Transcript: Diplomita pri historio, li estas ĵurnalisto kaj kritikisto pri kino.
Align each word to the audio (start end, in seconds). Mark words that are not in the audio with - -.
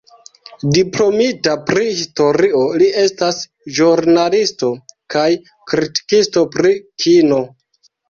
Diplomita 0.77 1.53
pri 1.67 1.83
historio, 1.99 2.63
li 2.83 2.89
estas 3.03 3.45
ĵurnalisto 3.83 4.73
kaj 5.17 5.29
kritikisto 5.75 6.49
pri 6.59 6.77
kino. 7.07 7.45